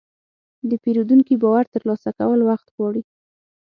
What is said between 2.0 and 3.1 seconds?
کول وخت غواړي.